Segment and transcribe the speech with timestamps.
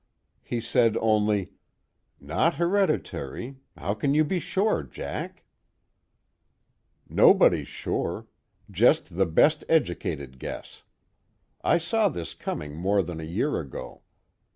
[0.41, 1.51] He said only:
[2.19, 5.43] "Not hereditary how can you be sure, Jack?"
[7.07, 8.25] "Nobody's sure
[8.71, 10.81] just the best educated guess.
[11.63, 14.01] I saw this coming more than a year ago.